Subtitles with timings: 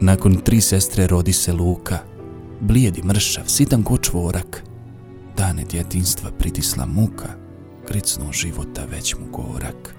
[0.00, 1.98] Nakon tri sestre rodi se Luka,
[2.60, 4.62] blijedi mršav, sitan ko čvorak.
[5.36, 7.28] Dane djetinstva pritisla muka,
[7.88, 9.94] gricno života već mu gorak.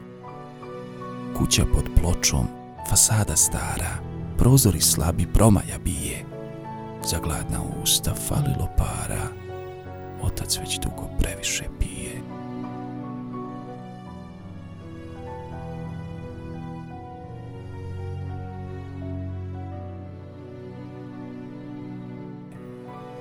[1.38, 2.47] Kuća pod pločom,
[2.89, 3.97] fasada stara,
[4.38, 6.25] prozori slabi promaja bije.
[7.09, 9.28] Za gladna usta falilo para,
[10.21, 12.21] otac već dugo previše pije.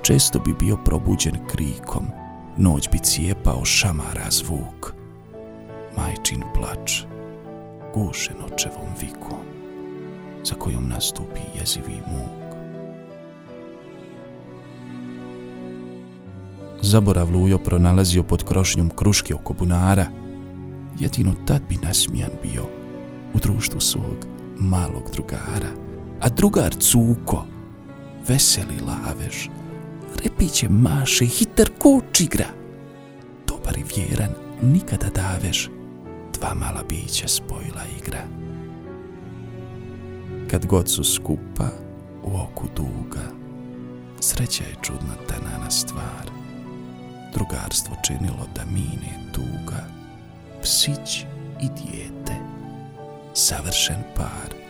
[0.09, 2.07] Često bi bio probuđen krikom,
[2.57, 4.93] noć bi cijepao šamara zvuk.
[5.97, 7.03] Majčin plač,
[7.95, 9.45] gušen očevom vikom,
[10.45, 12.55] za kojom nastupi jezivi muk.
[16.83, 20.07] Zaborav Lujo pronalazio pod krošnjom kruške oko bunara,
[20.99, 22.63] jedino tad bi nasmijan bio
[23.35, 24.27] u društvu svog
[24.59, 25.71] malog drugara.
[26.21, 27.45] A drugar Cuko,
[28.29, 29.49] veseli lavež,
[30.25, 32.47] repiće maše, hitar koč igra.
[33.47, 34.31] Dobar i vjeran,
[34.63, 35.71] nikada daveš,
[36.39, 38.23] dva mala bića spojila igra.
[40.51, 41.69] Kad god su skupa,
[42.25, 43.25] u oku duga,
[44.21, 46.31] sreća je čudna tanana stvar.
[47.35, 49.85] Drugarstvo činilo da mine tuga,
[50.63, 51.25] psić
[51.63, 52.35] i dijete,
[53.35, 54.68] savršen par.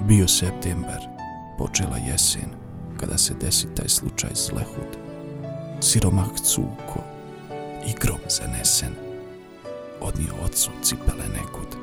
[0.00, 1.00] Bio septembar,
[1.58, 2.50] počela jesen,
[3.00, 4.96] kada se desi taj slučaj zlehud.
[5.80, 7.04] Siromah cuko,
[7.86, 8.92] igrom zanesen,
[10.00, 11.76] odnio ocu cipele nekud.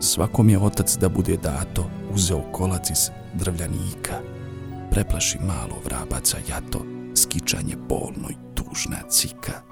[0.00, 4.20] Svakom je otac da bude dato, uzeo kolac iz drvljanika,
[4.90, 9.62] preplaši malo vrabaca jato, skičanje bolno i tužna cika.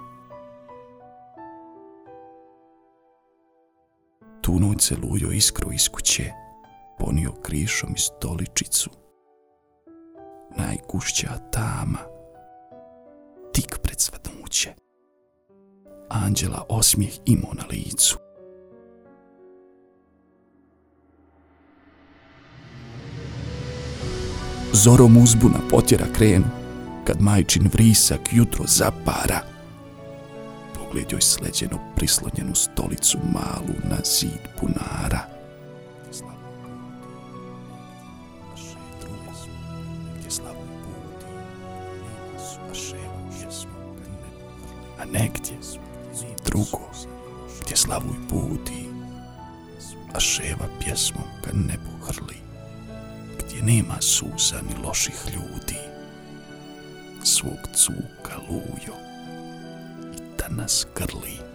[4.41, 6.33] Tu noć se lujo iskru iz kuće,
[7.07, 8.91] ponio krišom i stoličicu.
[10.57, 11.99] Najgušća tama,
[13.53, 14.75] tik pred svadnuće.
[16.09, 18.19] Anđela osmijeh imao na licu.
[24.73, 26.47] Zorom uzbuna potjera krenu,
[27.05, 29.41] kad majčin vrisak jutro zapara.
[30.75, 34.57] Pogled joj sleđeno prislonjenu stolicu malu na zid
[43.95, 44.31] punara.
[44.99, 45.57] a negdje
[46.45, 46.91] drugo
[47.63, 48.87] gdje slavuj budi
[50.15, 52.37] a ševa pjesmom ka nebu hrli
[53.39, 55.79] gdje nema suza ni loših ljudi
[57.25, 58.97] svog cuka lujo
[60.17, 61.46] i da nas grli